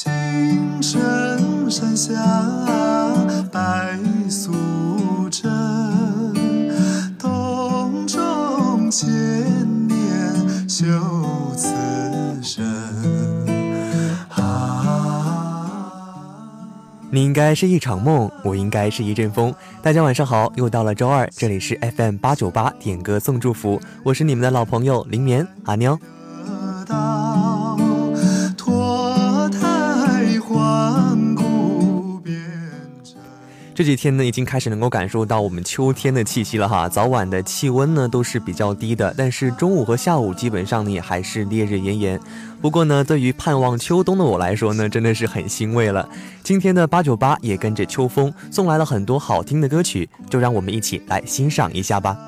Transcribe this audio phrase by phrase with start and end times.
[0.00, 0.12] 青
[0.80, 2.14] 城山下
[3.50, 3.98] 白
[4.30, 4.52] 素
[5.28, 5.50] 贞，
[7.18, 9.08] 洞中千
[9.88, 9.98] 年
[10.68, 10.86] 修
[11.56, 11.74] 此
[12.40, 12.64] 身。
[14.36, 15.90] 啊
[17.10, 19.52] 你应该是一场梦，我应该是一阵风。
[19.82, 25.98] 大家晚上好，又到了周二，这里是 FM 八九八点歌送祝福，我是你们的老朋友林眠阿妞。
[33.78, 36.88] 这几天呢，已经开始能够感受到我们秋天的气息了哈。
[36.88, 42.20] 早晚的气温呢都是比较低的，但是中午和下午基本上呢也还是烈日炎炎。
[42.60, 46.08] 不过呢，对于盼望秋冬的我来说呢，真的是很欣慰了。
[46.42, 52.18] 今天的八九八也跟着秋风送来了很多好听的歌曲，就让我们一起来欣赏一下吧。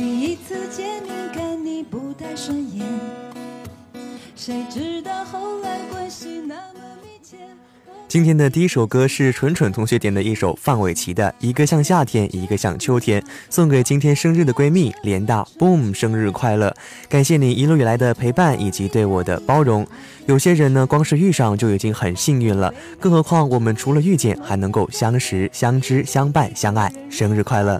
[0.00, 2.86] 第一次见面，看你不太顺眼，
[4.34, 7.36] 谁知道后来关系那么密切
[8.08, 16.74] 今天的第一首歌是蠢蠢同学点的一首范玮琪的《一个像夏天，一个像秋天》，送给今天生日的闺蜜连大，boom，生日快乐！
[17.06, 19.86] 感谢你一路以来的陪伴以及对我的包容。
[20.24, 26.90] 有些人呢，光是遇上就已经很幸运了，更何况我们除了遇见，还能够相识、相知、相伴、相爱。
[27.10, 27.78] 生日快乐！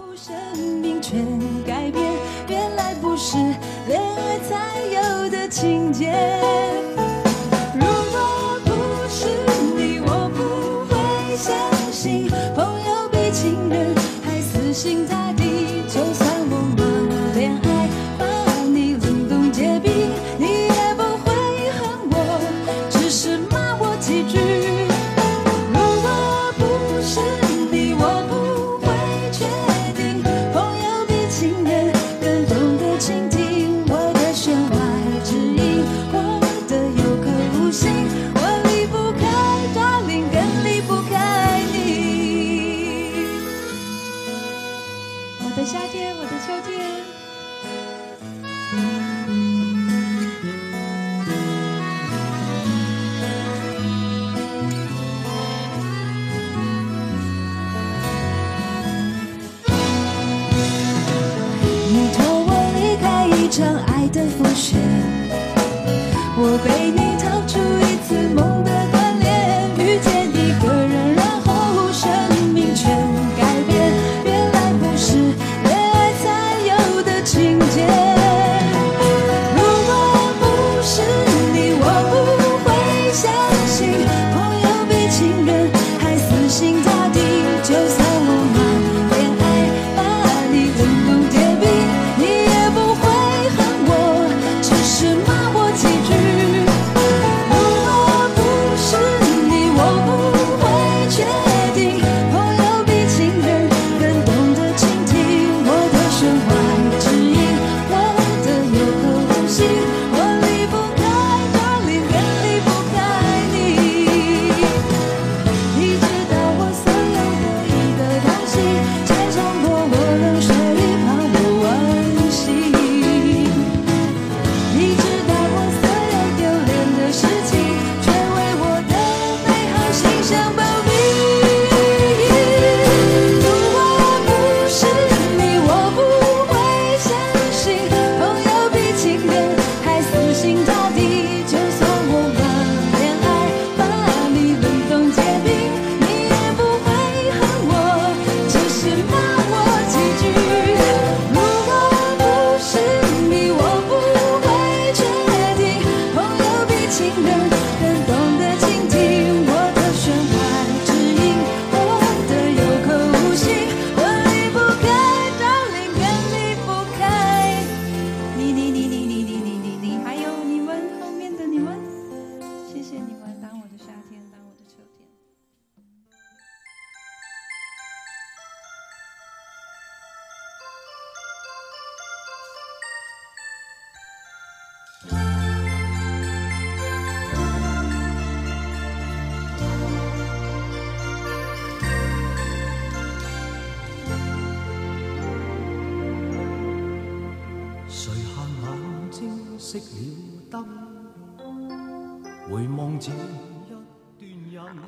[68.33, 68.70] moment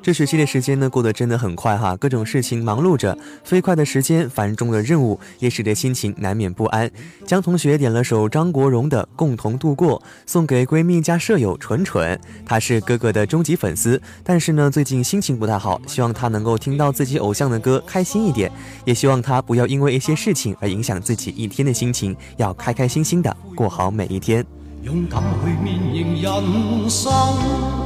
[0.04, 6.90] 这学期的时间呢，过得真的很快哈，各种事情忙碌着，飞快的时间，繁重的任务，也使得心情难免不安。
[7.24, 18.52] 江同学点了首张国荣的《共同度过》，送给闺蜜加舍友蠢蠢，她是哥哥的终极粉丝，但是呢，最近心情不太好，希望他能够听到自己偶像的歌，开心一点，
[18.84, 24.44] 也希望他不要因为一些事情而影响自己一天的心情，要开开心心的过好每一天。
[24.82, 27.83] 勇敢去面迎人生。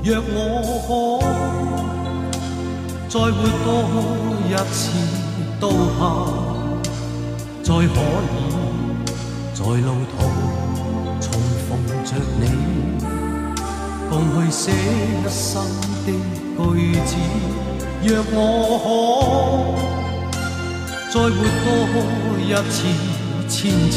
[0.00, 0.40] 若我
[0.86, 0.90] 可
[3.08, 3.66] 再活多
[4.48, 4.80] 一次
[5.60, 5.64] 都
[5.98, 6.00] 怕，
[7.62, 8.36] 再可以
[9.52, 10.14] 在路途
[11.20, 11.26] 重
[11.66, 11.68] 逢
[12.04, 12.08] 着
[12.40, 12.42] 你，
[14.08, 14.72] 共去写一
[15.28, 15.52] 生
[16.06, 16.08] 的
[16.56, 16.62] 句
[17.04, 17.10] 子。
[18.00, 18.36] 若我
[18.84, 18.86] 可
[21.12, 21.66] 再活多
[22.40, 22.76] 一次
[23.48, 23.56] 千
[23.90, 23.96] 次，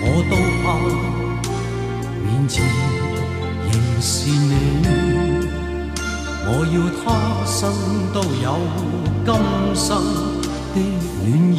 [0.00, 0.32] 我都
[0.62, 0.66] 怕
[2.24, 2.56] 面前。
[3.70, 4.52] 仍是你，
[6.44, 7.04] 我要他
[7.46, 7.56] 生
[8.12, 8.46] 都有
[9.24, 9.28] 今
[9.74, 9.86] 生
[10.74, 10.76] 的
[11.22, 11.56] 暖意。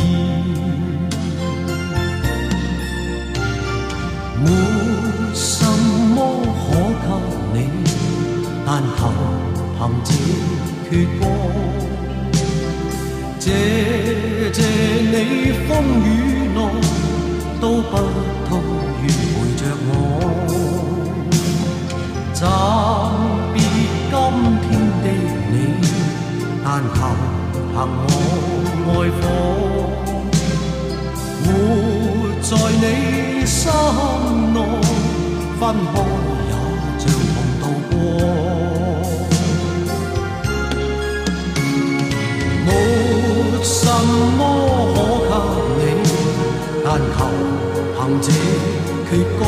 [4.41, 4.45] 没
[5.33, 5.65] 什
[6.15, 6.17] 么
[6.56, 6.65] 可
[7.03, 7.06] 给
[7.53, 7.57] 你，
[8.65, 8.67] 但
[8.97, 9.00] 求
[9.77, 10.07] 凭这
[10.89, 11.21] 阙歌，
[13.39, 13.45] 谢
[14.53, 14.57] 谢
[15.12, 15.13] 你
[15.67, 15.69] 风
[16.03, 16.07] 雨
[16.55, 16.57] 内
[17.59, 17.94] 都不
[18.47, 18.50] 退，
[27.79, 27.87] 凭
[28.85, 29.21] 我爱火，
[31.43, 31.47] 活
[32.43, 32.83] 在你
[33.45, 33.61] 心
[34.53, 34.57] 内，
[35.59, 35.61] 分
[35.93, 35.95] 开
[36.49, 36.51] 也
[36.99, 37.91] 像同渡过。
[42.65, 42.67] 没
[43.63, 43.73] 什
[44.37, 44.41] 么
[45.29, 45.31] 可
[45.77, 46.05] 给你，
[46.83, 47.17] 但求
[47.95, 48.27] 凭这
[49.09, 49.09] 阙
[49.39, 49.41] 歌。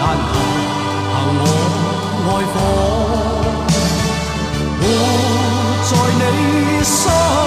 [0.00, 0.32] 但求
[1.10, 1.42] 凭我
[2.26, 2.54] 爱火
[4.80, 4.84] 活
[5.88, 6.22] 在你
[6.84, 7.41] 心。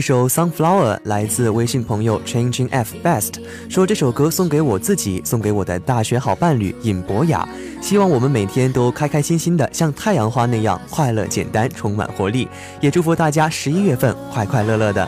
[0.00, 3.34] 一首《Sunflower》来自微信朋友 Changing F Best，
[3.68, 7.46] 说这首歌送给我自己，送给我的大学好伴侣尹博雅，
[7.82, 12.48] 希望我们每天都开开心心的，像太阳花那样快乐、简单、充满活力，
[12.80, 15.06] 也祝福大家十一月份快快乐乐的。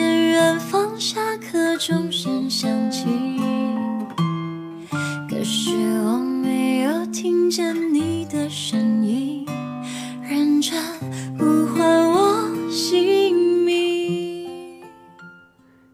[0.00, 3.04] 见远方下课钟声响起，
[5.28, 5.72] 可是
[6.06, 8.89] 我没有听见你的声音。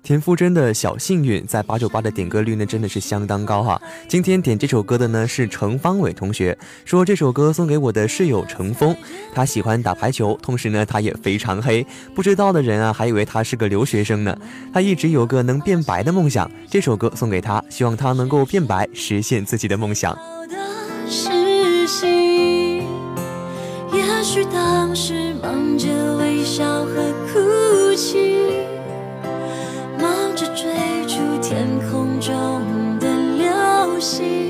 [0.07, 3.83] 田馥甄的小幸运在八九八的点歌率呢真的是相当高哈。
[4.07, 8.97] 今天点这首歌的呢是程方伟同学，说这首歌送给我的室友程峰，
[9.35, 11.85] 他喜欢打排球，同时呢他也非常黑，
[12.15, 14.39] 不知道的人啊还以为他是个留学生呢。
[14.73, 20.17] 他一直有个能变白的梦想，这首歌送给他，希望他能够变白，实现自己的梦想。
[23.93, 28.76] 也许当时忙着微笑和哭泣。
[30.57, 30.65] 追
[31.07, 34.46] 逐天空中的流星，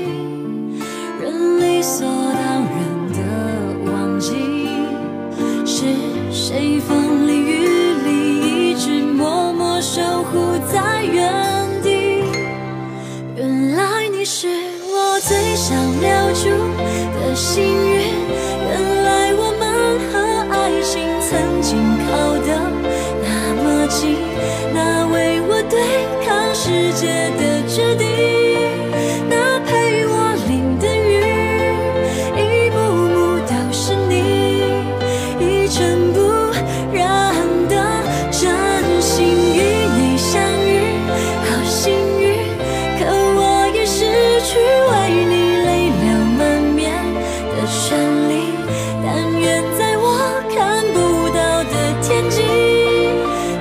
[49.47, 52.43] 远在我看不到的天际，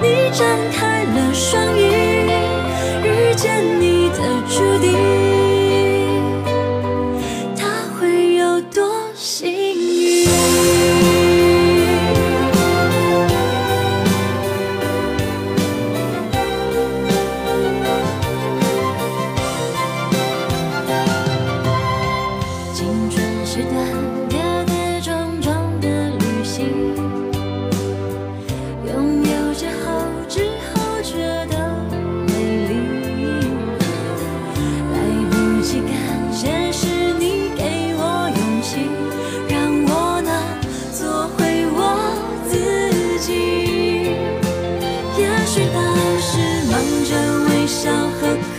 [0.02, 1.85] 你张开了双翼。
[45.76, 46.38] 当时
[46.70, 47.14] 忙着
[47.48, 47.90] 微笑
[48.20, 48.55] 和。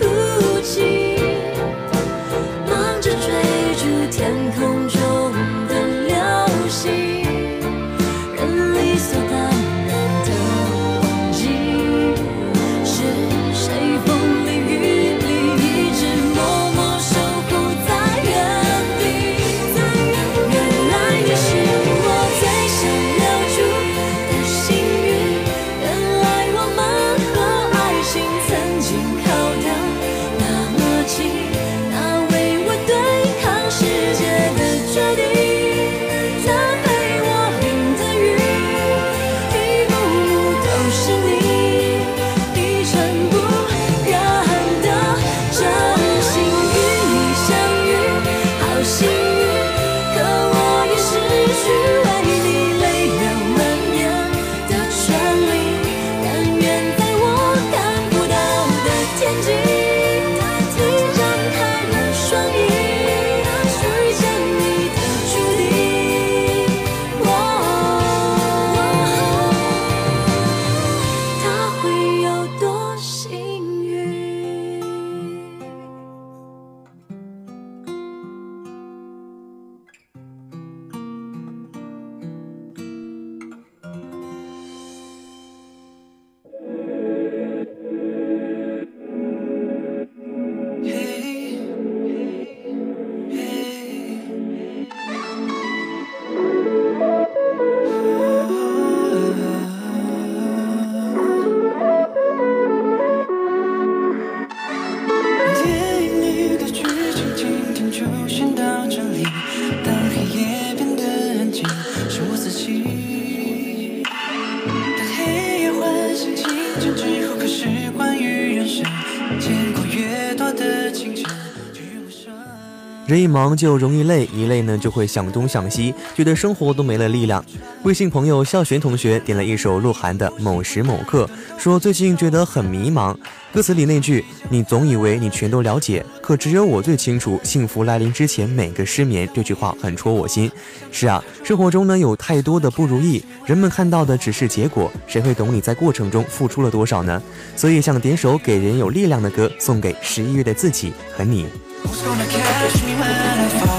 [123.38, 127.44] 忙就容易累，一累呢就会想东想西，觉得生活都没了力量。
[127.84, 131.30] 微信朋友笑璇同学点了一首鹿晗的《某时某刻》，
[131.62, 133.16] 说最近觉得很迷茫。
[133.54, 140.52] 歌词里那句“你总以为你全都了解，可只有我最清楚幸福来临之前每个失眠”，这句话很戳我心。
[140.92, 147.22] 是啊，生活中呢有太多的不如意，人们看到的只是结果，谁会懂你在过程中付出了多少呢？
[147.56, 151.46] 所以想点首给人有力量的歌，送给十一月的自己和你。
[151.84, 153.77] Who's gonna catch me when I fall?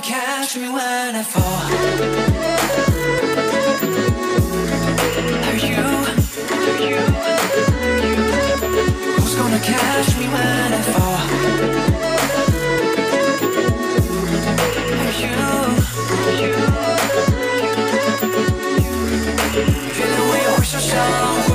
[0.00, 1.60] Catch me when I fall?
[5.46, 5.82] Are you?
[9.16, 11.16] Who's gonna catch me when I fall?
[15.00, 15.36] Are you?
[19.92, 20.90] 月亮我也会受伤，
[21.44, 21.49] 会伪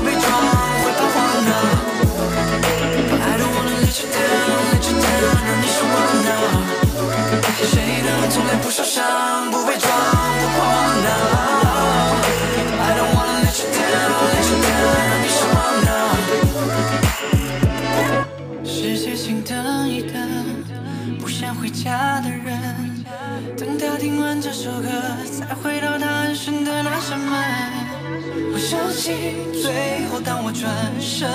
[29.06, 31.30] 最后当我转身，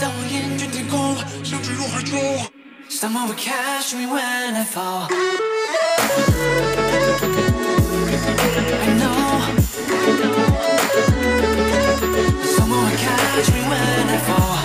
[0.00, 2.18] 当我厌倦天空，想坠入海中。
[2.88, 5.06] Someone will catch me when I fall.
[8.72, 9.42] I know.
[12.56, 14.59] Someone will catch me when I fall.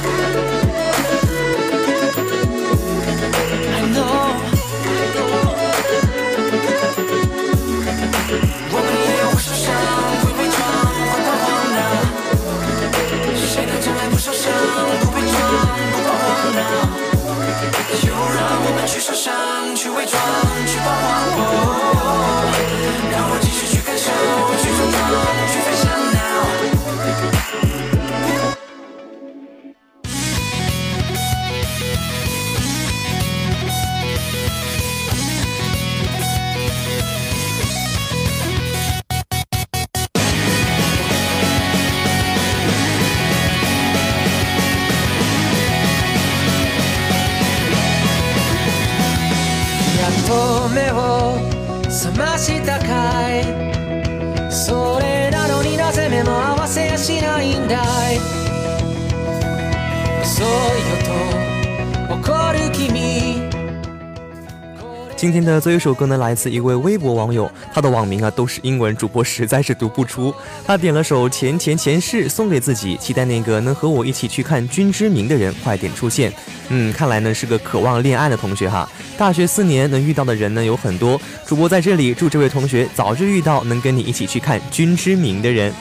[65.16, 70.36] 今天的最后一首歌呢，来自一位微博网友，他的网名啊都是英文，主播实在是读不出。
[70.68, 76.32] 他点了首《前前前世》送给自己，期待那个能和我一起去看《君之名》的人快点出现。
[76.68, 78.88] 嗯，看来呢是个渴望恋爱的同学哈。
[79.18, 85.74] 大学四年能遇到的人呢有很多，主播在这里祝这位同学早日遇到能跟你一起去看《君之名》的人。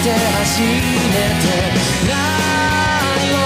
[0.00, 1.60] 生まれて初めて
[2.08, 2.16] 何
[3.32, 3.44] を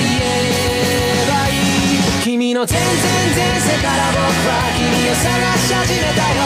[0.00, 2.88] 言えばいい君の全然
[3.36, 6.40] 前世から僕は君を探し始めたよ。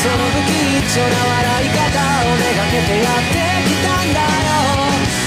[0.00, 1.84] その不吉祥な笑い方
[2.24, 4.28] をめがけてやってきたんだよ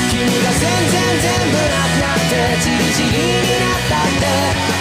[0.09, 4.25] 君が全然全部なくなってチリチリになったって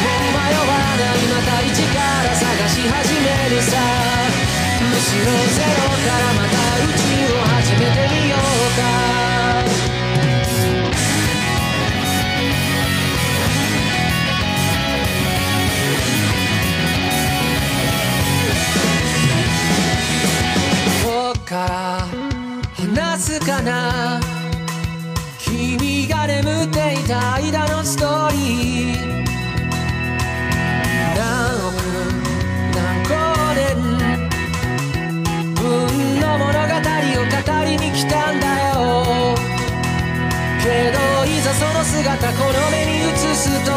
[0.04, 3.76] もう迷わないまた一から探し始めるさ。
[4.80, 6.65] むしろゼロからまた
[23.46, 24.20] かな
[25.38, 29.24] 君が眠っていた間のストーリー
[31.14, 31.76] 何億
[32.74, 33.14] 何光
[33.54, 33.78] 年
[35.54, 35.62] 分
[36.20, 39.36] の物語を語りに来たんだよ
[40.60, 43.70] けどいざその姿この目に映すと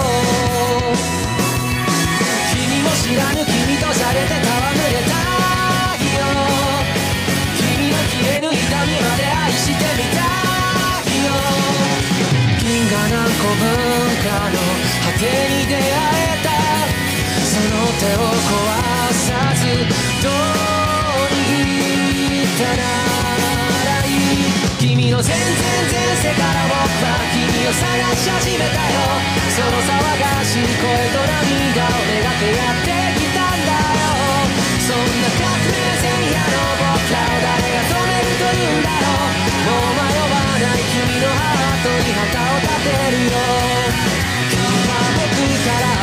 [2.52, 3.59] 君も知らぬ君
[13.40, 13.64] 河何個分
[14.24, 16.52] かの果てに出会えた
[17.40, 18.52] その手を壊
[19.16, 19.64] さず
[20.22, 20.32] どう
[21.32, 22.84] 握ったな
[23.88, 25.40] らいい君の全然
[25.88, 29.00] 前世から僕は君を探し始めたよ
[29.56, 34.12] その騒がしい声と涙をめがけやってきたんだよ
[34.84, 40.09] そんな革命前夜の僕らを誰が止めるというんだろうもう
[40.60, 43.40] ない君のハートに旗を立てるよ。
[44.52, 45.32] 君は僕
[45.64, 45.99] から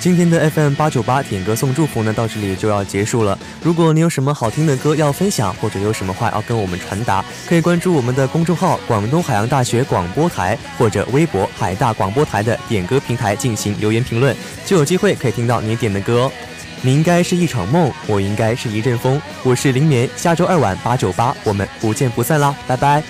[0.00, 3.38] 今天的 FM 八九八点歌送祝福呢，到这里就要结束了。
[3.62, 14.34] 如果你有什么好听的歌要分享，或者有什么话要跟我们传达，可以关注我们的公众号“广东海洋大学广播台”或者微博“海大广播台”的点歌平台进行留言评论，
[14.64, 16.32] 就有机会可以听到你点的歌哦。
[16.80, 19.20] 你应该是一场梦，我应该是一阵风。
[19.42, 23.02] 我是林眠，下周二晚八九八，我们不见不散啦，拜拜。